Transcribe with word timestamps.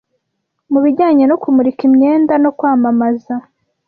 mu 0.71 0.79
bijyanye 0.85 1.23
no 1.27 1.35
kumurika 1.41 1.81
imyenda 1.89 2.33
no 2.43 2.51
kwamamaza. 2.57 3.33